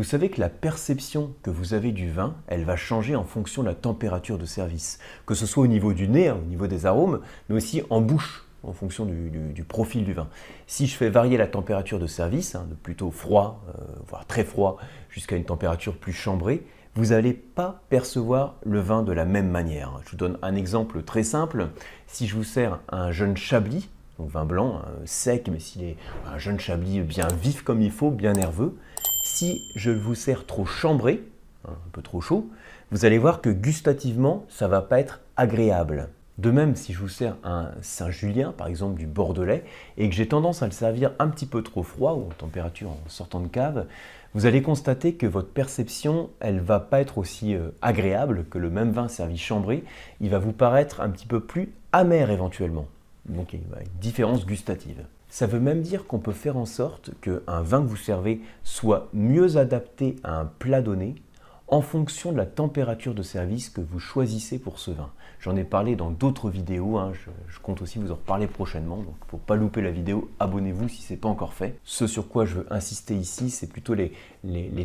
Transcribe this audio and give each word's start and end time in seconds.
Vous 0.00 0.04
savez 0.04 0.30
que 0.30 0.40
la 0.40 0.48
perception 0.48 1.34
que 1.42 1.50
vous 1.50 1.74
avez 1.74 1.92
du 1.92 2.10
vin, 2.10 2.34
elle 2.46 2.64
va 2.64 2.74
changer 2.74 3.16
en 3.16 3.24
fonction 3.24 3.60
de 3.60 3.68
la 3.68 3.74
température 3.74 4.38
de 4.38 4.46
service, 4.46 4.98
que 5.26 5.34
ce 5.34 5.44
soit 5.44 5.62
au 5.62 5.66
niveau 5.66 5.92
du 5.92 6.08
nez, 6.08 6.28
hein, 6.28 6.38
au 6.42 6.46
niveau 6.46 6.66
des 6.66 6.86
arômes, 6.86 7.20
mais 7.50 7.56
aussi 7.56 7.82
en 7.90 8.00
bouche, 8.00 8.46
en 8.62 8.72
fonction 8.72 9.04
du, 9.04 9.62
profil 9.64 10.06
du 10.06 10.14
vin. 10.14 10.28
Si 10.66 10.86
je 10.86 10.96
fais 10.96 11.10
varier 11.10 11.36
la 11.36 11.46
température 11.46 11.98
de 11.98 12.06
service, 12.06 12.54
hein, 12.54 12.66
de 12.70 12.74
plutôt 12.74 13.10
froid, 13.10 13.62
euh, 13.68 13.82
voire 14.08 14.24
très 14.24 14.42
froid, 14.42 14.78
jusqu'à 15.10 15.36
une 15.36 15.44
température 15.44 15.98
plus 15.98 16.14
chambrée, 16.14 16.64
vous 16.94 17.08
n'allez 17.08 17.34
pas 17.34 17.82
percevoir 17.90 18.54
le 18.64 18.80
vin 18.80 19.02
de 19.02 19.12
la 19.12 19.26
même 19.26 19.50
manière. 19.50 20.00
Je 20.06 20.12
vous 20.12 20.16
donne 20.16 20.38
un 20.40 20.54
exemple 20.54 21.02
très 21.02 21.24
simple. 21.24 21.68
Si 22.06 22.26
je 22.26 22.36
vous 22.36 22.44
sers 22.44 22.80
un 22.88 23.12
jeune 23.12 23.36
chablis, 23.36 23.90
donc 24.18 24.30
vin 24.30 24.46
blanc, 24.46 24.76
hein, 24.82 24.88
sec, 25.04 25.50
mais 25.52 25.60
s'il 25.60 25.84
est 25.84 25.96
un 26.26 26.38
jeune 26.38 26.58
chablis 26.58 27.02
bien 27.02 27.28
vif 27.42 27.60
comme 27.60 27.82
il 27.82 27.90
faut, 27.90 28.10
bien 28.10 28.32
nerveux, 28.32 28.78
si 29.22 29.62
je 29.74 29.90
vous 29.90 30.14
sers 30.14 30.46
trop 30.46 30.64
chambré, 30.64 31.22
hein, 31.66 31.72
un 31.72 31.90
peu 31.92 32.02
trop 32.02 32.20
chaud, 32.20 32.48
vous 32.90 33.04
allez 33.04 33.18
voir 33.18 33.40
que 33.40 33.50
gustativement, 33.50 34.44
ça 34.48 34.68
va 34.68 34.82
pas 34.82 35.00
être 35.00 35.20
agréable. 35.36 36.08
De 36.38 36.50
même, 36.50 36.74
si 36.74 36.94
je 36.94 36.98
vous 37.00 37.08
sers 37.08 37.36
un 37.44 37.70
Saint-Julien, 37.82 38.54
par 38.56 38.66
exemple 38.66 38.98
du 38.98 39.06
Bordelais, 39.06 39.62
et 39.98 40.08
que 40.08 40.14
j'ai 40.14 40.26
tendance 40.26 40.62
à 40.62 40.66
le 40.66 40.72
servir 40.72 41.12
un 41.18 41.28
petit 41.28 41.44
peu 41.44 41.62
trop 41.62 41.82
froid 41.82 42.14
ou 42.14 42.28
en 42.28 42.34
température 42.34 42.88
en 42.90 42.98
sortant 43.08 43.40
de 43.40 43.48
cave, 43.48 43.86
vous 44.32 44.46
allez 44.46 44.62
constater 44.62 45.14
que 45.14 45.26
votre 45.26 45.50
perception, 45.50 46.30
elle 46.40 46.60
va 46.60 46.80
pas 46.80 47.00
être 47.00 47.18
aussi 47.18 47.54
euh, 47.54 47.70
agréable 47.82 48.46
que 48.48 48.58
le 48.58 48.70
même 48.70 48.90
vin 48.90 49.08
servi 49.08 49.36
chambré. 49.36 49.84
Il 50.20 50.30
va 50.30 50.38
vous 50.38 50.52
paraître 50.52 51.00
un 51.00 51.10
petit 51.10 51.26
peu 51.26 51.40
plus 51.40 51.72
amer 51.92 52.30
éventuellement. 52.30 52.86
Donc 53.26 53.52
il 53.52 53.60
y 53.60 53.62
a 53.74 53.82
une 53.82 54.00
différence 54.00 54.46
gustative. 54.46 55.04
Ça 55.30 55.46
veut 55.46 55.60
même 55.60 55.80
dire 55.80 56.06
qu'on 56.06 56.18
peut 56.18 56.32
faire 56.32 56.56
en 56.56 56.66
sorte 56.66 57.12
qu'un 57.20 57.62
vin 57.62 57.80
que 57.82 57.86
vous 57.86 57.96
servez 57.96 58.40
soit 58.64 59.08
mieux 59.12 59.56
adapté 59.56 60.16
à 60.24 60.40
un 60.40 60.44
plat 60.44 60.82
donné 60.82 61.14
en 61.68 61.82
fonction 61.82 62.32
de 62.32 62.36
la 62.36 62.46
température 62.46 63.14
de 63.14 63.22
service 63.22 63.70
que 63.70 63.80
vous 63.80 64.00
choisissez 64.00 64.58
pour 64.58 64.80
ce 64.80 64.90
vin. 64.90 65.10
J'en 65.38 65.54
ai 65.56 65.62
parlé 65.62 65.94
dans 65.94 66.10
d'autres 66.10 66.50
vidéos, 66.50 66.98
hein. 66.98 67.12
je, 67.48 67.58
compte 67.60 67.80
aussi 67.80 68.00
vous 68.00 68.10
en 68.10 68.16
reparler 68.16 68.48
prochainement, 68.48 68.96
donc 68.96 69.14
pour 69.28 69.38
ne 69.38 69.44
pas 69.44 69.54
louper 69.54 69.80
la 69.80 69.92
vidéo, 69.92 70.28
abonnez-vous 70.40 70.88
si 70.88 71.02
ce 71.02 71.12
n'est 71.12 71.18
pas 71.18 71.28
encore 71.28 71.54
fait. 71.54 71.78
Ce 71.84 72.08
sur 72.08 72.28
quoi 72.28 72.44
je 72.44 72.56
veux 72.56 72.66
insister 72.72 73.14
ici, 73.14 73.50
c'est 73.50 73.68
plutôt 73.68 73.94
les, 73.94 74.12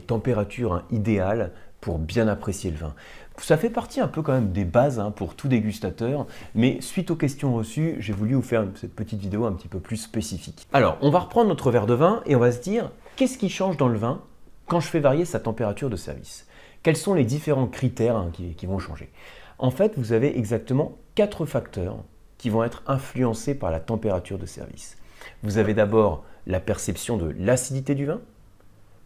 températures 0.06 0.74
hein, 0.74 0.84
idéales 0.92 1.52
pour 1.86 2.00
bien 2.00 2.28
apprécier 2.28 2.72
le 2.72 2.78
vin. 2.78 2.96
Ça 3.38 3.58
fait 3.58 3.70
partie 3.70 4.02
un 4.02 4.08
peu 4.08 4.24
quand 4.24 4.34
même 4.34 4.52
des 4.52 4.66
bases 4.66 4.98
hein, 4.98 5.12
pour 5.12 5.36
tout 5.36 5.48
dégustateur, 5.48 6.26
mais 6.56 6.82
suite 6.82 7.12
aux 7.12 7.16
questions 7.16 7.54
reçues, 7.54 7.98
j'ai 8.00 8.12
voulu 8.12 8.34
vous 8.34 8.42
faire 8.42 8.66
cette 8.74 8.96
petite 8.96 9.20
vidéo 9.20 9.46
un 9.46 9.52
petit 9.52 9.68
peu 9.68 9.80
plus 9.80 9.98
spécifique. 9.98 10.68
Alors, 10.74 10.98
on 11.02 11.12
va 11.12 11.20
reprendre 11.20 11.48
notre 11.48 11.70
verre 11.70 11.86
de 11.86 11.94
vin 11.94 12.24
et 12.26 12.36
on 12.36 12.40
va 12.40 12.52
se 12.52 12.60
dire, 12.60 12.90
qu'est-ce 13.18 13.38
qui 13.38 13.50
change 13.50 13.78
dans 13.78 13.88
le 13.88 14.00
vin 14.00 14.24
quand 14.66 14.80
je 14.80 14.88
fais 14.88 15.00
varier 15.00 15.26
sa 15.26 15.40
température 15.40 15.92
de 15.92 15.96
service? 15.96 16.48
Quels 16.82 16.98
sont 16.98 17.14
les 17.14 17.24
différents 17.24 17.68
critères 17.68 18.18
hein, 18.18 18.32
qui, 18.34 18.66
vont 18.66 18.80
changer? 18.80 19.12
En 19.60 19.70
fait, 19.70 19.94
vous 19.96 20.12
avez 20.12 20.40
exactement 20.40 20.98
quatre 21.14 21.46
facteurs 21.46 21.98
qui 22.40 22.50
vont 22.50 22.64
être 22.64 22.82
influencés 22.88 23.54
par 23.54 23.70
la 23.70 23.80
température 23.80 24.40
de 24.40 24.48
service. 24.48 24.98
Vous 25.44 25.60
avez 25.60 25.76
d'abord 25.76 26.24
la 26.48 26.60
perception 26.60 27.16
de 27.16 27.36
l'acidité 27.38 27.94
du 27.94 28.08
vin, 28.08 28.22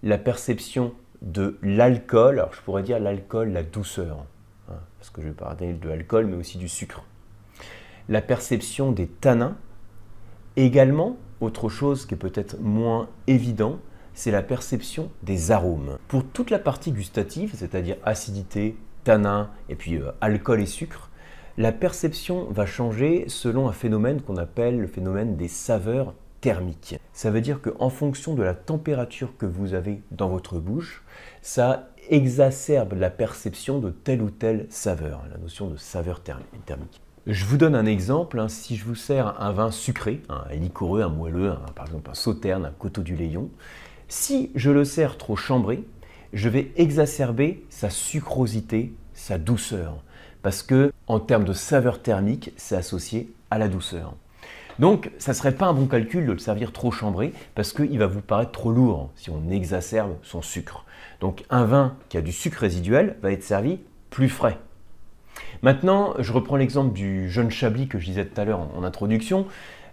la 0.02 0.18
perception 0.18 0.94
de 1.22 1.58
l'alcool. 1.62 2.40
Alors 2.40 2.54
je 2.54 2.62
pourrais 2.62 2.84
dire 2.84 3.00
l'alcool, 3.00 3.52
la 3.52 3.64
douceur, 3.64 4.26
hein, 4.70 4.76
parce 5.00 5.10
que 5.10 5.22
je 5.22 5.28
vais 5.28 5.34
parler 5.34 5.74
de 5.74 5.90
l'alcool, 5.90 6.28
mais 6.28 6.36
aussi 6.36 6.58
du 6.58 6.70
sucre. 6.70 7.04
La 8.08 8.22
perception 8.22 8.92
des 8.92 9.08
tanins. 9.08 9.58
Également, 10.56 11.18
autre 11.42 11.70
chose 11.70 12.06
qui 12.06 12.16
est 12.16 12.18
peut-être 12.18 12.60
moins 12.60 13.08
évident, 13.28 13.80
c'est 14.14 14.32
la 14.32 14.42
perception 14.42 15.10
des 15.24 15.52
arômes. 15.52 15.98
Pour 16.08 16.26
toute 16.26 16.50
la 16.50 16.60
partie 16.60 16.92
gustative, 16.92 17.54
c'est-à-dire 17.56 17.96
acidité, 18.04 18.76
tanin 19.04 19.50
et 19.70 19.76
puis 19.76 19.96
euh, 19.96 20.12
alcool 20.20 20.62
et 20.62 20.66
sucre, 20.66 21.10
la 21.58 21.72
perception 21.72 22.48
va 22.52 22.66
changer 22.66 23.26
selon 23.28 23.70
un 23.70 23.74
phénomène 23.74 24.22
qu'on 24.22 24.38
appelle 24.38 24.80
le 24.80 24.88
phénomène 24.88 25.38
des 25.38 25.48
saveurs 25.48 26.14
thermique. 26.42 27.00
Ça 27.14 27.32
veut 27.32 27.42
dire 27.42 27.62
qu'en 27.62 27.90
fonction 27.90 28.34
de 28.34 28.44
la 28.44 28.54
température 28.54 29.38
que 29.38 29.46
vous 29.46 29.74
avez 29.74 30.02
dans 30.12 30.30
votre 30.30 30.60
bouche, 30.60 31.04
ça 31.42 31.90
exacerbe 32.10 32.94
la 32.94 33.10
perception 33.10 33.80
de 33.80 33.90
telle 33.90 34.22
ou 34.22 34.30
telle 34.30 34.66
saveur, 34.70 35.24
la 35.32 35.38
notion 35.38 35.68
de 35.68 35.78
saveur 35.78 36.22
thermique. 36.22 37.02
Je 37.28 37.46
vous 37.46 37.58
donne 37.58 37.76
un 37.76 37.86
exemple, 37.86 38.40
hein. 38.40 38.48
si 38.48 38.76
je 38.76 38.86
vous 38.86 38.96
sers 38.96 39.40
un 39.40 39.52
vin 39.52 39.72
sucré, 39.72 40.22
un 40.30 40.52
liquoreux, 40.56 41.02
un 41.02 41.10
moelleux, 41.10 41.54
par 41.76 41.86
exemple 41.86 42.10
un 42.10 42.16
sauterne, 42.16 42.66
un 42.66 42.72
coteau 42.72 43.02
du 43.02 43.16
Léon, 43.16 43.50
si 44.08 44.52
je 44.56 44.72
le 44.72 44.86
sers 44.86 45.18
trop 45.18 45.36
chambré, 45.36 45.84
je 46.34 46.50
vais 46.50 46.72
exacerber 46.76 47.64
sa 47.70 47.90
sucrosité, 47.90 48.94
sa 49.14 49.38
douceur, 49.38 50.04
parce 50.42 50.64
que 50.64 50.92
en 51.08 51.20
termes 51.20 51.44
de 51.44 51.54
saveur 51.54 52.02
thermique, 52.02 52.52
c'est 52.58 52.76
associé 52.76 53.32
à 53.52 53.58
la 53.58 53.68
douceur. 53.68 54.16
Donc, 54.80 55.12
ça 55.18 55.34
ne 55.34 55.36
serait 55.36 55.52
pas 55.52 55.68
un 55.68 55.74
bon 55.74 55.88
calcul 55.88 56.26
de 56.26 56.32
le 56.32 56.40
servir 56.40 56.72
trop 56.72 56.90
chambré 56.90 57.34
parce 57.54 57.74
qu'il 57.74 58.00
va 58.00 58.08
vous 58.08 58.22
paraître 58.22 58.52
trop 58.52 58.72
lourd 58.72 59.10
si 59.16 59.30
on 59.30 59.50
exacerbe 59.52 60.16
son 60.24 60.42
sucre. 60.42 60.86
Donc, 61.20 61.44
un 61.50 61.66
vin 61.66 61.96
qui 62.08 62.18
a 62.18 62.22
du 62.22 62.32
sucre 62.32 62.60
résiduel 62.60 63.18
va 63.22 63.32
être 63.32 63.44
servi 63.44 63.80
plus 64.10 64.30
frais. 64.30 64.58
Maintenant, 65.62 66.14
je 66.20 66.32
reprends 66.32 66.56
l'exemple 66.56 66.94
du 66.94 67.30
jeune 67.30 67.52
Chablis 67.52 67.88
que 67.88 68.00
je 68.00 68.06
disais 68.06 68.26
tout 68.26 68.40
à 68.40 68.46
l'heure 68.46 68.62
en, 68.76 68.84
introduction. 68.84 69.46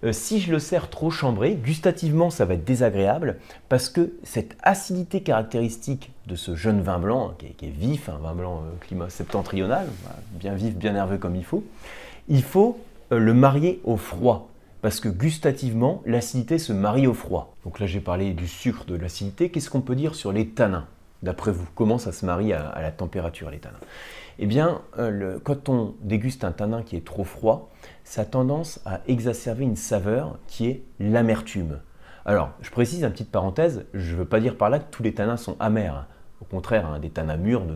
Euh, 0.05 0.13
si 0.13 0.41
je 0.41 0.53
le 0.53 0.61
sers 0.61 0.89
trop 0.89 1.11
chambré, 1.11 1.55
gustativement, 1.55 2.31
ça 2.31 2.45
va 2.45 2.55
être 2.55 2.65
désagréable 2.65 3.39
parce 3.69 3.89
que 3.89 4.13
cette 4.23 4.57
acidité 4.63 5.23
caractéristique 5.23 6.13
de 6.27 6.37
ce 6.37 6.55
jeune 6.55 6.81
vin 6.81 6.99
blanc, 6.99 7.35
qui, 7.39 7.67
est, 7.67 7.71
vif, 7.71 8.09
un 8.09 8.19
vin 8.19 8.35
blanc 8.35 8.63
euh, 8.65 8.71
climat 8.81 9.11
septentrional, 9.11 9.89
bien 10.33 10.55
vif, 10.55 10.77
bien 10.77 10.93
nerveux 10.93 11.19
comme 11.19 11.35
il 11.35 11.45
faut, 11.45 11.65
il 12.29 12.43
faut 12.43 12.79
euh, 13.11 13.19
le 13.19 13.35
marier 13.35 13.81
au 13.85 13.97
froid 13.97 14.49
parce 14.87 15.01
que 15.01 15.09
gustativement, 15.09 16.01
l'acidité 16.07 16.59
se 16.59 16.73
marie 16.73 17.09
au 17.09 17.13
froid. 17.13 17.57
Donc 17.65 17.81
là, 17.81 17.87
j'ai 17.87 17.99
parlé 17.99 18.35
du 18.35 18.47
sucre, 18.47 18.85
de 18.85 18.95
l'acidité. 18.95 19.51
Qu'est-ce 19.51 19.69
qu'on 19.69 19.81
peut 19.81 19.97
dire 19.97 20.15
sur 20.15 20.31
les 20.31 20.47
tanins 20.47 20.87
D'après 21.25 21.51
vous, 21.51 21.67
comment 21.75 21.99
ça 21.99 22.13
se 22.13 22.25
marie 22.25 22.53
à, 22.53 22.81
la 22.81 22.93
température, 22.93 23.51
les 23.51 23.59
tanins? 23.59 23.81
Eh 24.39 24.47
bien, 24.47 24.83
euh, 25.01 25.41
quand 25.43 25.69
on 25.69 25.97
déguste 26.03 26.45
un 26.45 26.53
tanin 26.53 26.85
qui 26.85 26.95
est 26.95 27.05
trop 27.05 27.25
froid, 27.25 27.69
ça 28.05 28.23
a 28.23 28.25
tendance 28.27 28.79
à 28.87 29.01
exacerber 29.09 29.65
une 29.65 29.75
saveur 29.75 30.39
qui 30.47 30.69
est 30.69 30.85
l'amertume. 31.01 31.81
Alors, 32.25 32.51
je 32.61 32.71
précise 32.71 33.03
une 33.03 33.11
petite 33.11 33.33
parenthèse, 33.33 33.87
je 33.93 34.13
ne 34.13 34.19
veux 34.19 34.25
pas 34.25 34.39
dire 34.39 34.57
par 34.57 34.71
là 34.71 34.79
que 34.79 34.89
tous 34.93 35.03
les 35.03 35.15
tanins 35.15 35.37
sont 35.37 35.57
amers. 35.59 36.07
Au 36.41 36.45
contraire, 36.45 36.87
hein, 36.87 37.01
des 37.01 37.11
tanins 37.11 37.37
mûrs 37.37 37.65
ne, 37.65 37.75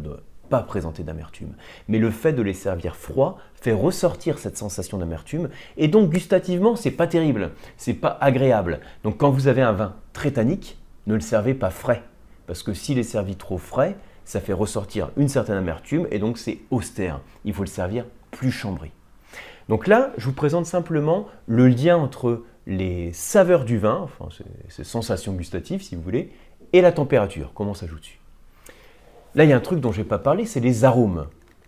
présenter 0.59 1.03
d'amertume. 1.03 1.55
Mais 1.88 1.99
le 1.99 2.11
fait 2.11 2.33
de 2.33 2.43
les 2.43 2.53
servir 2.53 2.97
froids 2.97 3.38
fait 3.55 3.72
ressortir 3.72 4.38
cette 4.38 4.59
sensation 4.59 4.99
d'amertume 4.99 5.49
et 5.77 5.88
donc 5.88 6.11
gustativement, 6.11 6.77
c'est 6.77 6.91
pas 6.91 7.06
terrible, 7.06 7.53
c'est 7.77 7.94
pas 7.94 8.19
agréable. 8.21 8.81
Donc 9.05 9.19
quand 9.19 9.31
vous 9.31 9.49
avez 9.49 9.62
un 9.62 9.72
vin 9.72 9.94
très 10.12 10.33
tannique, 10.33 10.78
ne 11.06 11.15
le 11.15 11.21
servez 11.21 11.55
pas 11.55 11.71
frais 11.71 12.03
parce 12.47 12.62
que 12.62 12.75
s'il 12.75 12.99
est 12.99 13.05
servi 13.05 13.37
trop 13.37 13.59
frais, 13.59 13.97
ça 14.25 14.41
fait 14.41 14.53
ressortir 14.53 15.11
une 15.16 15.28
certaine 15.28 15.56
amertume 15.56 16.06
et 16.11 16.19
donc 16.19 16.37
c'est 16.37 16.59
austère. 16.71 17.21
Il 17.44 17.55
faut 17.55 17.62
le 17.62 17.69
servir 17.69 18.05
plus 18.31 18.50
chambré. 18.50 18.93
Donc 19.69 19.87
là, 19.87 20.12
je 20.19 20.27
vous 20.27 20.32
présente 20.32 20.67
simplement 20.67 21.28
le 21.47 21.69
lien 21.69 21.97
entre 21.97 22.43
les 22.67 23.12
saveurs 23.12 23.65
du 23.65 23.78
vin, 23.78 24.09
ces 24.69 24.84
sensations 24.84 25.32
gustatives 25.32 25.82
si 25.82 25.94
vous 25.94 26.03
voulez, 26.03 26.32
et 26.72 26.81
la 26.81 26.93
température, 26.93 27.53
comment 27.55 27.75
ça 27.75 27.87
joue 27.87 27.99
dessus? 27.99 28.19
Là, 29.34 29.44
il 29.44 29.50
y 29.50 29.52
a 29.52 29.56
un 29.56 29.60
truc 29.60 29.80
dont 29.80 29.92
je 29.92 30.00
n'ai 30.00 30.06
pas 30.06 30.18
parlé, 30.18 30.44
c'est 30.44 30.60
les 30.60 30.84
arômes. 30.84 31.26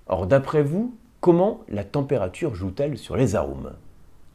Alors, 0.09 0.27
d'après 0.27 0.63
vous, 0.63 0.97
comment 1.21 1.61
la 1.69 1.85
température 1.85 2.55
joue-t-elle 2.55 2.99
sur 2.99 3.17
les 3.17 3.37
arômes? 3.37 3.73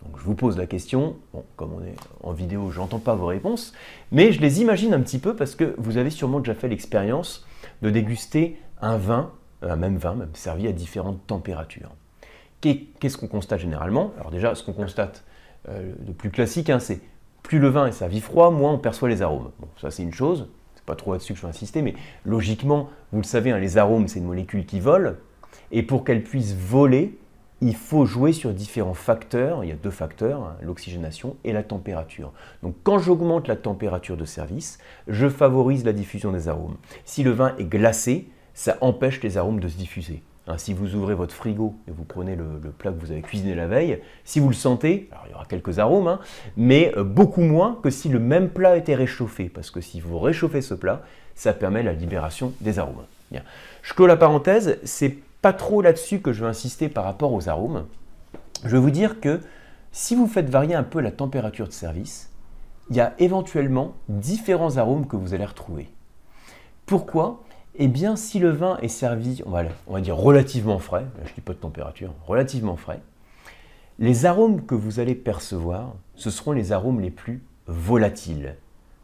Donc, 0.05 0.17
je 0.17 0.23
vous 0.23 0.35
pose 0.35 0.57
la 0.57 0.65
question. 0.65 1.17
Comme 1.57 1.73
on 1.73 1.83
est 1.83 1.95
en 2.23 2.31
vidéo, 2.31 2.71
je 2.71 2.79
n'entends 2.79 2.99
pas 2.99 3.15
vos 3.15 3.25
réponses, 3.25 3.73
mais 4.13 4.31
je 4.31 4.39
les 4.39 4.61
imagine 4.61 4.93
un 4.93 5.01
petit 5.01 5.19
peu 5.19 5.35
parce 5.35 5.55
que 5.55 5.75
vous 5.77 5.97
avez 5.97 6.09
sûrement 6.09 6.39
déjà 6.39 6.55
fait 6.55 6.69
l'expérience 6.69 7.45
de 7.81 7.89
déguster 7.89 8.57
un 8.81 8.95
vin, 8.97 9.31
un 9.61 9.75
même 9.75 9.97
vin, 9.97 10.13
même 10.15 10.33
servi 10.33 10.67
à 10.67 10.71
différentes 10.71 11.25
températures. 11.27 11.91
Qu'est-ce 12.61 13.17
qu'on 13.17 13.27
constate 13.27 13.59
généralement? 13.59 14.13
Alors 14.19 14.31
déjà, 14.31 14.55
ce 14.55 14.63
qu'on 14.63 14.73
constate 14.73 15.25
euh, 15.67 15.93
de 15.99 16.13
plus 16.13 16.31
classique, 16.31 16.69
hein, 16.69 16.79
c'est 16.79 17.01
plus 17.43 17.59
le 17.59 17.67
vin 17.67 17.87
est 17.87 17.91
servi 17.91 18.21
froid, 18.21 18.51
moins 18.51 18.73
on 18.73 18.77
perçoit 18.77 19.09
les 19.09 19.21
arômes. 19.21 19.51
Bon, 19.59 19.67
ça 19.81 19.91
c'est 19.91 20.03
une 20.03 20.13
chose 20.13 20.47
pas 20.87 20.95
trop 20.95 21.11
là-dessus 21.11 21.33
que 21.33 21.39
je 21.39 21.43
vais 21.43 21.49
insister, 21.49 21.83
mais 21.83 21.93
logiquement, 22.25 22.89
vous 23.11 23.19
le 23.19 23.25
savez, 23.25 23.51
hein, 23.51 23.59
les 23.59 23.77
arômes, 23.77 24.07
c'est 24.07 24.17
une 24.17 24.25
molécule 24.25 24.65
qui 24.65 24.79
vole. 24.79 25.19
Et 25.69 25.83
pour 25.83 26.03
qu'elle 26.03 26.23
puisse 26.23 26.55
voler, 26.55 27.19
il 27.61 27.75
faut 27.75 28.05
jouer 28.05 28.33
sur 28.33 28.53
différents 28.53 28.93
facteurs. 28.93 29.63
Il 29.63 29.69
y 29.69 29.73
a 29.73 29.75
deux 29.75 29.91
facteurs, 29.91 30.41
hein, 30.41 30.55
l'oxygénation 30.61 31.35
et 31.43 31.51
la 31.51 31.61
température. 31.61 32.31
Donc 32.63 32.75
quand 32.83 32.99
j'augmente 32.99 33.47
la 33.47 33.57
température 33.57 34.17
de 34.17 34.25
service, 34.25 34.77
je 35.07 35.27
favorise 35.27 35.83
la 35.83 35.93
diffusion 35.93 36.31
des 36.31 36.47
arômes. 36.47 36.77
Si 37.03 37.21
le 37.21 37.31
vin 37.31 37.53
est 37.59 37.65
glacé, 37.65 38.29
ça 38.53 38.77
empêche 38.81 39.21
les 39.21 39.37
arômes 39.37 39.59
de 39.59 39.67
se 39.67 39.77
diffuser. 39.77 40.23
Hein, 40.47 40.57
si 40.57 40.73
vous 40.73 40.95
ouvrez 40.95 41.13
votre 41.13 41.33
frigo 41.33 41.75
et 41.87 41.91
vous 41.91 42.05
prenez 42.05 42.35
le, 42.35 42.45
plat 42.77 42.91
que 42.91 42.99
vous 42.99 43.11
avez 43.11 43.21
cuisiné 43.21 43.53
la 43.53 43.67
veille, 43.67 44.01
si 44.23 44.39
vous 44.39 44.47
le 44.47 44.55
sentez, 44.55 45.09
alors 45.11 45.25
il 45.27 45.31
y 45.31 45.33
aura 45.33 45.45
quelques 45.45 45.79
arômes, 45.79 46.07
hein, 46.07 46.19
mais 46.55 46.93
euh, 46.95 47.03
beaucoup 47.03 47.41
moins 47.41 47.77
que 47.83 47.89
si 47.89 48.07
le 48.07 48.19
même 48.19 48.49
plat 48.49 48.77
était 48.77 48.95
réchauffé. 48.95 49.49
Parce 49.49 49.71
que 49.71 49.81
si 49.81 49.99
vous 49.99 50.19
réchauffez 50.19 50.61
ce 50.61 50.73
plat, 50.73 51.01
ça 51.35 51.53
permet 51.53 51.83
la 51.83 51.93
libération 51.93 52.53
des 52.61 52.79
arômes. 52.79 53.03
Je 53.81 53.93
clôt 53.93 54.07
la 54.07 54.15
parenthèse, 54.15 54.79
c'est 54.83 55.17
pas 55.41 55.53
trop 55.53 55.81
là-dessus 55.81 56.19
que 56.19 56.31
je 56.31 56.43
veux 56.43 56.49
insister 56.49 56.89
par 56.89 57.03
rapport 57.03 57.33
aux 57.33 57.49
arômes. 57.49 57.85
Je 58.63 58.69
veux 58.69 58.79
vous 58.79 58.91
dire 58.91 59.19
que 59.19 59.41
si 59.91 60.15
vous 60.15 60.27
faites 60.27 60.49
varier 60.49 60.75
un 60.75 60.83
peu 60.83 61.01
la 61.01 61.11
température 61.11 61.67
de 61.67 61.73
service, 61.73 62.29
il 62.89 62.95
y 62.95 63.01
a 63.01 63.13
éventuellement 63.19 63.95
différents 64.07 64.77
arômes 64.77 65.07
que 65.07 65.17
vous 65.17 65.33
allez 65.33 65.45
retrouver. 65.45 65.89
Pourquoi? 66.85 67.43
Eh 67.79 67.87
bien, 67.87 68.15
si 68.15 68.39
le 68.39 68.49
vin 68.49 68.77
est 68.81 68.87
servi, 68.87 69.43
on 69.45 69.51
va, 69.51 70.01
dire 70.01 70.17
relativement 70.17 70.79
frais, 70.79 71.05
je 71.23 71.29
ne 71.29 71.35
dis 71.35 71.41
pas 71.41 71.53
de 71.53 71.59
température, 71.59 72.11
relativement 72.25 72.75
frais, 72.75 73.01
les 73.99 74.25
arômes 74.25 74.65
que 74.65 74.75
vous 74.75 74.99
allez 74.99 75.15
percevoir, 75.15 75.95
ce 76.15 76.31
seront 76.31 76.53
les 76.53 76.71
arômes 76.71 76.99
les 76.99 77.11
plus 77.11 77.43
volatiles, 77.67 78.55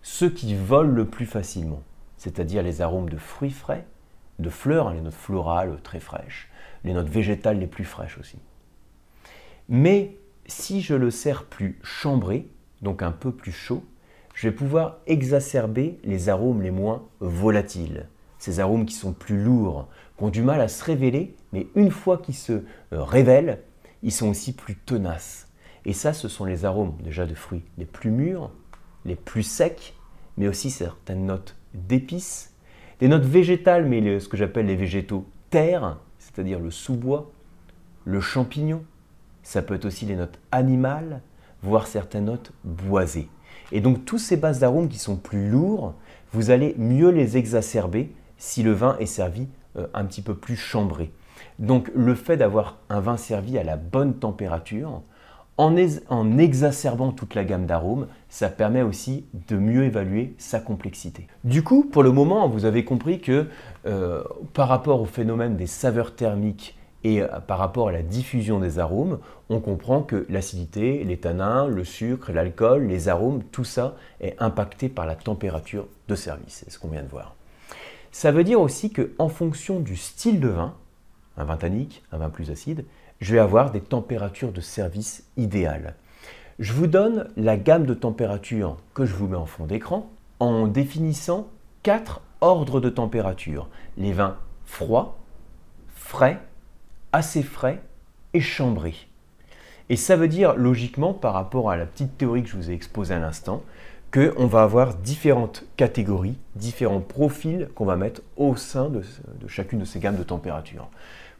ceux 0.02 0.30
qui 0.30 0.56
volent 0.56 0.92
le 0.92 1.06
plus 1.06 1.28
facilement, 1.28 1.84
c'est-à-dire 2.18 2.64
les 2.64 2.81
arômes 2.81 3.10
de 3.10 3.18
fruits 3.18 3.52
frais, 3.52 3.86
de 4.40 4.50
fleurs, 4.50 4.88
hein, 4.88 4.96
les 4.96 5.02
notes 5.02 5.14
florales 5.14 5.80
très 5.84 6.00
fraîches, 6.00 6.50
les 6.84 6.94
notes 6.94 7.10
végétales 7.10 7.60
les 7.60 7.68
plus 7.68 7.86
fraîches 7.86 8.18
aussi. 8.18 8.40
Mais 9.70 10.18
si 10.48 10.81
je 10.81 10.96
le 10.96 11.12
sers 11.12 11.46
plus 11.46 11.80
chambré, 11.84 12.48
donc 12.81 13.04
un 13.04 13.12
peu 13.12 13.31
plus 13.31 13.52
chaud, 13.52 13.84
je 14.34 14.48
vais 14.48 14.54
pouvoir 14.54 14.98
exacerber 15.06 16.00
les 16.04 16.30
arômes 16.30 16.64
les 16.64 16.72
moins 16.72 17.04
volatiles, 17.20 18.08
ces 18.44 18.60
arômes 18.60 18.86
qui 18.86 18.94
sont 18.94 19.13
plus 19.13 19.42
lourds, 19.42 19.88
qui 20.18 20.24
ont 20.25 20.30
du 20.30 20.42
mal 20.42 20.60
à 20.60 20.68
se 20.68 20.84
révéler, 20.84 21.34
mais 21.54 21.68
une 21.75 21.92
fois 21.92 22.18
qu'ils 22.18 22.36
se 22.36 22.51
euh, 22.51 22.62
révèlent, 22.92 23.62
ils 24.01 24.12
sont 24.12 24.28
aussi 24.28 24.51
plus 24.51 24.75
tenaces. 24.75 25.48
Et 25.86 25.94
ça, 25.94 26.12
ce 26.12 26.28
sont 26.28 26.44
les 26.44 26.66
arômes 26.66 26.98
déjà 27.01 27.25
de 27.25 27.36
fruits 27.36 27.63
les 27.78 27.86
plus 27.86 28.12
mûrs, 28.12 28.51
les 29.06 29.16
plus 29.16 29.44
secs, 29.44 29.94
mais 30.36 30.50
aussi 30.50 30.72
certaines 30.72 31.25
notes 31.25 31.56
d'épices, 31.74 32.54
des 33.00 33.07
notes 33.07 33.24
végétales, 33.24 33.86
mais 33.86 34.19
ce 34.19 34.28
que 34.28 34.36
j'appelle 34.36 34.66
les 34.66 34.75
végétaux 34.75 35.25
terres, 35.50 36.00
c'est-à-dire 36.19 36.60
le 36.60 36.69
sous-bois, 36.69 37.31
le 38.04 38.19
champignon. 38.19 38.84
Ça 39.42 39.62
peut 39.62 39.75
être 39.75 39.86
aussi 39.86 40.06
les 40.06 40.18
notes 40.18 40.38
animales, 40.51 41.22
voire 41.62 41.88
certaines 41.88 42.25
notes 42.25 42.51
boisées. 42.66 43.30
Et 43.72 43.80
donc 43.80 44.04
tous 44.04 44.19
ces 44.19 44.36
bases 44.36 44.60
d'arômes 44.60 44.89
qui 44.89 45.00
sont 45.00 45.16
plus 45.16 45.50
lourds, 45.50 45.94
vous 46.34 46.50
allez 46.50 46.75
mieux 46.78 47.10
les 47.10 47.38
exacerber 47.38 48.12
si 48.44 48.62
le 48.62 48.74
vin 48.74 48.98
est 49.00 49.06
servi 49.06 49.48
euh, 49.78 49.88
un 49.94 50.04
petit 50.04 50.22
peu 50.22 50.36
plus 50.36 50.57
chambré. 50.57 51.12
Donc 51.60 51.90
le 51.95 52.13
fait 52.13 52.36
d'avoir 52.36 52.78
un 52.90 53.00
vin 53.00 53.16
servi 53.16 53.57
à 53.57 53.63
la 53.63 53.78
bonne 53.78 54.16
température, 54.16 55.01
en, 55.57 55.78
exacerbant 56.38 57.13
toute 57.13 57.36
la 57.36 57.45
gamme 57.45 57.66
d'arômes, 57.66 58.07
ça 58.28 58.50
permet 58.50 58.81
aussi 58.81 59.25
de 59.48 59.56
mieux 59.56 59.86
évaluer 59.86 60.36
sa 60.40 60.60
complexité. 60.60 61.28
Du 61.45 61.63
coup, 61.63 61.86
pour 61.90 62.04
le 62.04 62.12
moment, 62.12 62.50
vous 62.50 62.66
avez 62.66 62.84
compris 62.84 63.22
que 63.22 63.48
euh, 63.86 64.24
par 64.54 64.68
rapport 64.68 65.00
au 65.00 65.06
phénomène 65.06 65.56
des 65.56 65.68
saveurs 65.68 66.13
thermiques 66.13 66.78
et 67.06 67.22
euh, 67.22 67.28
par 67.48 67.60
rapport 67.60 67.88
à 67.88 67.92
la 67.94 68.01
diffusion 68.01 68.60
des 68.60 68.78
arômes, 68.78 69.19
on 69.50 69.62
comprend 69.62 70.01
que 70.01 70.25
l'acidité, 70.28 71.06
les 71.06 71.18
tanins, 71.18 71.68
le 71.68 71.86
sucre, 71.86 72.34
l'alcool, 72.34 72.88
les 72.88 73.07
arômes, 73.07 73.42
tout 73.54 73.63
ça 73.63 73.96
est 74.19 74.36
impacté 74.39 74.89
par 74.89 75.06
la 75.06 75.16
température 75.16 75.88
de 76.10 76.16
service. 76.16 76.63
C'est 76.66 76.72
ce 76.72 76.78
qu'on 76.78 76.89
vient 76.89 77.04
de 77.04 77.10
voir. 77.10 77.36
Ça 78.13 78.31
veut 78.31 78.44
dire 78.44 78.62
aussi 78.62 78.94
qu'en 78.94 79.27
fonction 79.27 79.80
du 79.80 79.98
style 79.98 80.39
de 80.39 80.48
vin, 80.48 80.75
un 81.36 81.45
vin 81.45 81.57
tannique, 81.57 82.04
un 82.12 82.19
vin 82.19 82.30
plus 82.30 82.51
acide, 82.51 82.86
je 83.19 83.33
vais 83.33 83.39
avoir 83.39 83.71
des 83.71 83.81
températures 83.81 84.51
de 84.51 84.62
service 84.62 85.25
idéales. 85.36 85.95
Je 86.60 86.74
vous 86.74 86.86
donne 86.86 87.27
la 87.38 87.57
gamme 87.57 87.88
de 87.88 87.95
températures 87.95 88.77
que 88.94 89.06
je 89.06 89.15
vous 89.15 89.27
mets 89.27 89.36
en 89.36 89.48
fond 89.48 89.65
d'écran 89.65 90.12
en 90.39 90.68
définissant 90.68 91.48
quatre 91.81 92.21
ordres 92.39 92.80
de 92.80 92.89
température. 92.89 93.68
Les 93.98 94.13
vins 94.13 94.38
froids, 94.63 95.18
frais, 95.95 96.39
assez 97.13 97.42
frais 97.42 97.81
et 98.36 98.42
chambrés. 98.42 99.07
Et 99.89 99.95
ça 99.95 100.15
veut 100.15 100.27
dire 100.27 100.54
logiquement 100.54 101.15
par 101.15 101.33
rapport 101.33 101.71
à 101.71 101.77
la 101.77 101.88
petite 101.88 102.15
théorie 102.15 102.44
que 102.44 102.50
je 102.50 102.57
vous 102.57 102.69
ai 102.69 102.75
exposée 102.75 103.15
à 103.15 103.19
l'instant 103.19 103.63
qu'on 104.13 104.45
va 104.45 104.62
avoir 104.62 104.94
différentes 104.94 105.65
catégories, 105.75 106.38
différents 106.56 107.01
profils 107.01 107.68
qu'on 107.74 107.86
va 107.86 107.95
mettre 107.95 108.21
au 108.38 108.56
sein 108.56 108.89
de, 108.89 109.01
chacune 109.48 109.80
de 109.80 109.86
ces 109.86 110.00
gammes 110.00 110.18
de 110.18 110.24
température. 110.24 110.88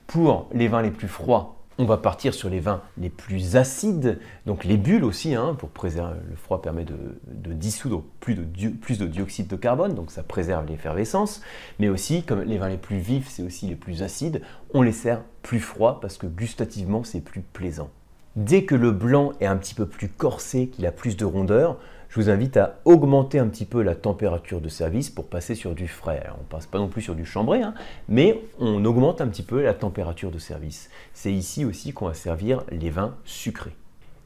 Pour 0.08 0.50
les 0.54 0.68
vins 0.68 0.82
les 0.82 0.92
plus 0.92 1.08
froids, 1.08 1.60
on 1.78 1.86
va 1.86 1.98
partir 1.98 2.34
sur 2.34 2.50
les 2.50 2.60
vins 2.60 2.82
les 2.98 3.10
plus 3.10 3.56
acides, 3.56 4.20
donc 4.46 4.64
les 4.64 4.78
bulles 4.78 5.04
aussi, 5.04 5.36
hein, 5.36 5.56
pour 5.58 5.70
préserver 5.70 6.20
le 6.28 6.36
froid 6.36 6.62
permet 6.62 6.84
de, 6.86 7.54
dissoudre 7.54 8.04
plus 8.20 8.36
de, 8.36 8.70
plus 8.70 8.98
de, 8.98 9.06
dioxyde 9.06 9.48
de 9.48 9.56
carbone, 9.56 9.94
donc 9.94 10.12
ça 10.12 10.24
préserve 10.24 10.66
l'effervescence, 10.68 11.42
mais 11.80 11.90
aussi 11.90 12.24
comme 12.24 12.42
les 12.42 12.58
vins 12.58 12.70
les 12.70 12.78
plus 12.78 12.98
vifs, 12.98 13.28
c'est 13.30 13.44
aussi 13.44 13.68
les 13.68 13.76
plus 13.76 14.02
acides, 14.02 14.42
on 14.74 14.82
les 14.82 14.92
sert 14.92 15.22
plus 15.44 15.60
froids 15.60 16.00
parce 16.00 16.18
que 16.18 16.28
gustativement 16.28 17.04
c'est 17.04 17.22
plus 17.22 17.42
plaisant. 17.42 17.90
Dès 18.36 18.66
que 18.66 18.74
le 18.74 18.92
blanc 18.92 19.34
est 19.42 19.46
un 19.46 19.58
petit 19.58 19.76
peu 19.76 19.86
plus 19.86 20.10
corsé, 20.10 20.68
qu'il 20.68 20.88
a 20.88 20.92
plus 20.92 21.16
de 21.16 21.24
rondeur, 21.24 21.78
je 22.10 22.20
vous 22.20 22.32
invite 22.32 22.58
à 22.58 22.80
augmenter 22.84 23.38
un 23.38 23.48
petit 23.48 23.66
peu 23.66 23.84
la 23.84 23.94
température 23.94 24.60
de 24.60 24.70
service 24.70 25.12
pour 25.12 25.28
passer 25.28 25.54
sur 25.54 25.76
du 25.76 25.88
frais. 25.88 26.24
on 26.36 26.42
ne 26.42 26.48
passe 26.48 26.66
pas 26.66 26.80
non 26.80 26.88
plus 26.88 27.04
sur 27.04 27.14
du 27.14 27.26
chambré, 27.26 27.62
hein, 27.62 27.76
mais 28.10 28.42
on 28.58 28.84
augmente 28.86 29.22
un 29.22 29.28
petit 29.28 29.44
peu 29.44 29.62
la 29.62 29.76
température 29.76 30.32
de 30.32 30.40
service. 30.40 30.90
C'est 31.14 31.32
ici 31.32 31.64
aussi 31.64 31.94
qu'on 31.94 32.08
va 32.08 32.16
servir 32.16 32.64
les 32.72 32.90
vins 32.90 33.16
sucrés. 33.24 33.76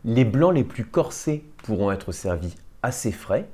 Les 0.06 0.24
blancs 0.24 0.56
les 0.56 0.64
plus 0.64 0.86
corsés 0.86 1.44
pourront 1.64 1.92
être 1.92 2.14
servis 2.14 2.56
assez 2.84 3.12
frais, 3.12 3.50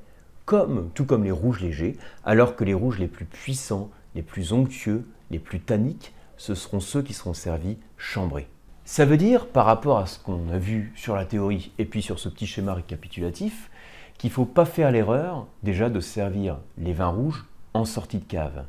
tout 0.45 1.05
comme 1.05 1.23
les 1.23 1.31
rouges 1.31 1.61
légers, 1.61 1.97
alors 2.25 2.55
que 2.55 2.63
les 2.63 2.75
rouges 2.75 2.99
les 2.99 3.07
plus 3.07 3.25
puissants, 3.25 3.89
les 4.13 4.21
plus 4.21 4.53
onctueux, 4.53 5.03
les 5.31 5.39
plus 5.39 5.61
tanniques, 5.61 6.13
ce 6.37 6.53
seront 6.53 6.79
ceux 6.79 7.01
qui 7.01 7.13
seront 7.13 7.33
servis 7.33 7.77
chambrés. 7.97 8.47
Ça 8.85 9.05
veut 9.05 9.15
dire, 9.15 9.47
par 9.47 9.65
rapport 9.65 9.97
à 9.97 10.07
ce 10.07 10.19
qu'on 10.19 10.49
a 10.49 10.57
vu 10.57 10.91
sur 10.97 11.15
la 11.15 11.23
théorie 11.23 11.71
et 11.77 11.85
puis 11.85 12.01
sur 12.01 12.19
ce 12.19 12.27
petit 12.27 12.45
schéma 12.45 12.73
récapitulatif, 12.73 13.71
qu'il 14.17 14.29
ne 14.29 14.33
faut 14.33 14.45
pas 14.45 14.65
faire 14.65 14.91
l'erreur 14.91 15.47
déjà 15.63 15.89
de 15.89 16.01
servir 16.01 16.57
les 16.77 16.91
vins 16.91 17.07
rouges 17.07 17.45
en 17.73 17.85
sortie 17.85 18.17
de 18.17 18.25
cave. 18.25 18.65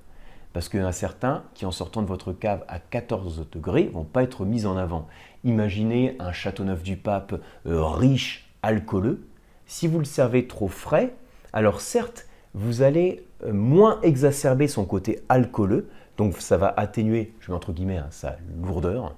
Parce 0.52 0.69
qu'il 0.69 0.78
y 0.78 0.82
en 0.84 0.87
a 0.87 0.93
certains 0.93 1.43
qui, 1.55 1.66
en 1.66 1.72
sortant 1.72 2.00
de 2.00 2.06
votre 2.06 2.32
cave 2.32 2.64
à 2.69 2.78
14 2.78 3.49
degrés, 3.50 3.90
vont 3.93 4.05
pas 4.05 4.22
être 4.22 4.44
mis 4.44 4.66
en 4.66 4.76
avant. 4.76 5.08
Imaginez 5.43 6.14
un 6.20 6.31
Châteauneuf 6.31 6.84
du 6.84 6.96
Pape 6.96 7.34
euh, 7.66 7.84
riche, 7.84 8.49
alcooleux. 8.62 9.26
Si 9.66 9.88
vous 9.88 9.99
le 9.99 10.05
servez 10.05 10.46
trop 10.46 10.69
frais, 10.69 11.12
alors 11.52 11.81
certes, 11.81 12.28
vous 12.55 12.82
allez 12.82 13.26
euh, 13.44 13.52
moins 13.52 14.00
exacerber 14.02 14.69
son 14.69 14.84
côté 14.84 15.25
alcooleux, 15.28 15.88
donc 16.16 16.37
ça 16.38 16.56
va 16.56 16.72
atténuer, 16.76 17.35
je 17.40 17.50
mets 17.50 17.56
entre 17.56 17.73
guillemets, 17.73 17.99
hein, 17.99 18.06
sa 18.11 18.37
lourdeur, 18.62 19.16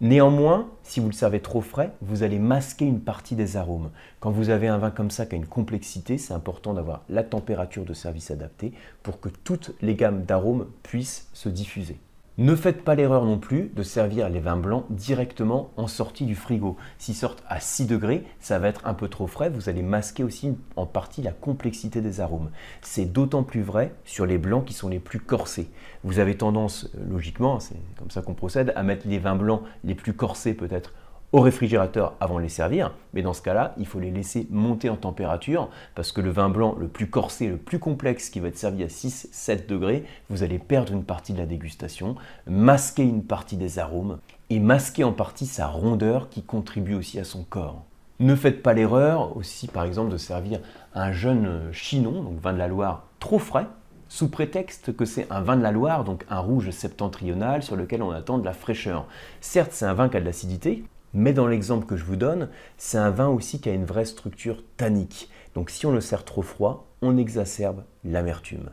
Néanmoins, 0.00 0.68
si 0.84 1.00
vous 1.00 1.08
le 1.08 1.12
servez 1.12 1.40
trop 1.40 1.60
frais, 1.60 1.92
vous 2.02 2.22
allez 2.22 2.38
masquer 2.38 2.84
une 2.84 3.00
partie 3.00 3.34
des 3.34 3.56
arômes. 3.56 3.90
Quand 4.20 4.30
vous 4.30 4.48
avez 4.48 4.68
un 4.68 4.78
vin 4.78 4.92
comme 4.92 5.10
ça 5.10 5.26
qui 5.26 5.34
a 5.34 5.38
une 5.38 5.46
complexité, 5.46 6.18
c'est 6.18 6.34
important 6.34 6.72
d'avoir 6.72 7.02
la 7.08 7.24
température 7.24 7.84
de 7.84 7.94
service 7.94 8.30
adaptée 8.30 8.72
pour 9.02 9.18
que 9.18 9.28
toutes 9.28 9.72
les 9.82 9.96
gammes 9.96 10.22
d'arômes 10.22 10.66
puissent 10.84 11.28
se 11.32 11.48
diffuser. 11.48 11.98
Ne 12.38 12.54
faites 12.54 12.84
pas 12.84 12.94
l'erreur 12.94 13.24
non 13.24 13.36
plus 13.36 13.72
de 13.74 13.82
servir 13.82 14.28
les 14.28 14.38
vins 14.38 14.56
blancs 14.56 14.84
directement 14.90 15.72
en 15.76 15.88
sortie 15.88 16.24
du 16.24 16.36
frigo. 16.36 16.76
S'ils 16.96 17.16
sortent 17.16 17.42
à 17.48 17.58
6 17.58 17.86
degrés, 17.86 18.24
ça 18.38 18.60
va 18.60 18.68
être 18.68 18.86
un 18.86 18.94
peu 18.94 19.08
trop 19.08 19.26
frais, 19.26 19.50
vous 19.50 19.68
allez 19.68 19.82
masquer 19.82 20.22
aussi 20.22 20.56
en 20.76 20.86
partie 20.86 21.20
la 21.20 21.32
complexité 21.32 22.00
des 22.00 22.20
arômes. 22.20 22.50
C'est 22.80 23.06
d'autant 23.06 23.42
plus 23.42 23.62
vrai 23.62 23.92
sur 24.04 24.24
les 24.24 24.38
blancs 24.38 24.64
qui 24.64 24.72
sont 24.72 24.88
les 24.88 25.00
plus 25.00 25.18
corsés. 25.18 25.68
Vous 26.04 26.20
avez 26.20 26.36
tendance, 26.36 26.88
logiquement, 27.10 27.58
c'est 27.58 27.74
comme 27.98 28.12
ça 28.12 28.22
qu'on 28.22 28.34
procède, 28.34 28.72
à 28.76 28.84
mettre 28.84 29.08
les 29.08 29.18
vins 29.18 29.34
blancs 29.34 29.62
les 29.82 29.96
plus 29.96 30.12
corsés 30.12 30.54
peut-être 30.54 30.92
au 31.32 31.40
réfrigérateur 31.40 32.14
avant 32.20 32.36
de 32.36 32.42
les 32.42 32.48
servir, 32.48 32.94
mais 33.12 33.20
dans 33.20 33.34
ce 33.34 33.42
cas-là, 33.42 33.74
il 33.76 33.86
faut 33.86 34.00
les 34.00 34.10
laisser 34.10 34.46
monter 34.50 34.88
en 34.88 34.96
température 34.96 35.68
parce 35.94 36.10
que 36.10 36.22
le 36.22 36.30
vin 36.30 36.48
blanc 36.48 36.74
le 36.78 36.88
plus 36.88 37.10
corsé, 37.10 37.48
le 37.48 37.58
plus 37.58 37.78
complexe 37.78 38.30
qui 38.30 38.40
va 38.40 38.48
être 38.48 38.56
servi 38.56 38.82
à 38.82 38.86
6-7 38.86 39.66
degrés, 39.66 40.04
vous 40.30 40.42
allez 40.42 40.58
perdre 40.58 40.92
une 40.92 41.04
partie 41.04 41.34
de 41.34 41.38
la 41.38 41.46
dégustation, 41.46 42.16
masquer 42.46 43.02
une 43.02 43.24
partie 43.24 43.56
des 43.56 43.78
arômes 43.78 44.18
et 44.48 44.58
masquer 44.58 45.04
en 45.04 45.12
partie 45.12 45.46
sa 45.46 45.66
rondeur 45.66 46.30
qui 46.30 46.42
contribue 46.42 46.94
aussi 46.94 47.18
à 47.18 47.24
son 47.24 47.44
corps. 47.44 47.84
Ne 48.20 48.34
faites 48.34 48.62
pas 48.62 48.72
l'erreur 48.72 49.36
aussi 49.36 49.68
par 49.68 49.84
exemple 49.84 50.10
de 50.10 50.16
servir 50.16 50.60
un 50.94 51.12
jeune 51.12 51.70
chinon, 51.72 52.22
donc 52.22 52.40
vin 52.40 52.54
de 52.54 52.58
la 52.58 52.68
Loire 52.68 53.04
trop 53.20 53.38
frais, 53.38 53.66
sous 54.08 54.30
prétexte 54.30 54.96
que 54.96 55.04
c'est 55.04 55.26
un 55.30 55.42
vin 55.42 55.56
de 55.56 55.62
la 55.62 55.72
Loire, 55.72 56.04
donc 56.04 56.24
un 56.30 56.38
rouge 56.38 56.70
septentrional 56.70 57.62
sur 57.62 57.76
lequel 57.76 58.02
on 58.02 58.10
attend 58.10 58.38
de 58.38 58.44
la 58.44 58.54
fraîcheur. 58.54 59.06
Certes, 59.42 59.72
c'est 59.72 59.84
un 59.84 59.92
vin 59.92 60.08
qui 60.08 60.16
a 60.16 60.20
de 60.20 60.24
l'acidité, 60.24 60.84
mais 61.14 61.32
dans 61.32 61.46
l'exemple 61.46 61.86
que 61.86 61.96
je 61.96 62.04
vous 62.04 62.16
donne, 62.16 62.48
c'est 62.76 62.98
un 62.98 63.10
vin 63.10 63.28
aussi 63.28 63.60
qui 63.60 63.68
a 63.68 63.74
une 63.74 63.84
vraie 63.84 64.04
structure 64.04 64.62
tannique. 64.76 65.28
Donc 65.54 65.70
si 65.70 65.86
on 65.86 65.92
le 65.92 66.00
sert 66.00 66.24
trop 66.24 66.42
froid, 66.42 66.86
on 67.02 67.16
exacerbe 67.16 67.84
l'amertume. 68.04 68.70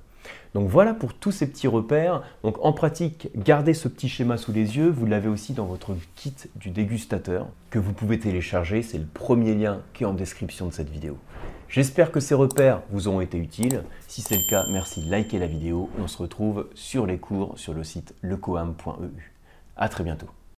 Donc 0.54 0.70
voilà 0.70 0.94
pour 0.94 1.14
tous 1.14 1.32
ces 1.32 1.48
petits 1.48 1.68
repères. 1.68 2.24
Donc 2.44 2.58
en 2.64 2.74
pratique, 2.74 3.30
gardez 3.36 3.74
ce 3.74 3.88
petit 3.88 4.10
schéma 4.10 4.38
sous 4.38 4.52
les 4.52 4.78
yeux. 4.78 4.90
Vous 4.90 5.06
l'avez 5.06 5.28
aussi 5.28 5.54
dans 5.54 5.66
votre 5.66 5.96
kit 6.16 6.34
du 6.56 6.70
dégustateur 6.70 7.48
que 7.70 7.80
vous 7.80 7.94
pouvez 7.94 8.20
télécharger. 8.20 8.82
C'est 8.82 8.98
le 8.98 9.06
premier 9.06 9.54
lien 9.54 9.82
qui 9.94 10.04
est 10.04 10.08
en 10.08 10.14
description 10.14 10.68
de 10.68 10.74
cette 10.74 10.90
vidéo. 10.90 11.18
J'espère 11.68 12.12
que 12.12 12.20
ces 12.20 12.36
repères 12.36 12.82
vous 12.92 13.08
ont 13.08 13.22
été 13.22 13.38
utiles. 13.38 13.84
Si 14.08 14.22
c'est 14.22 14.38
le 14.38 14.50
cas, 14.50 14.66
merci 14.72 15.04
de 15.04 15.12
liker 15.12 15.40
la 15.40 15.48
vidéo. 15.48 15.90
On 16.00 16.08
se 16.08 16.18
retrouve 16.18 16.68
sur 16.74 17.06
les 17.06 17.18
cours 17.18 17.58
sur 17.58 17.74
le 17.74 17.84
site 17.84 18.14
lecoam.eu. 18.22 19.34
A 19.76 19.90
très 19.90 20.04
bientôt. 20.04 20.28